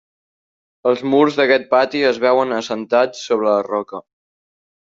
Els 0.91 1.03
murs 1.11 1.37
d'aquest 1.41 1.67
pati 1.75 2.03
es 2.13 2.19
veuen 2.25 2.57
assentats 2.57 3.23
sobre 3.29 3.51
la 3.55 3.61
roca. 3.71 4.05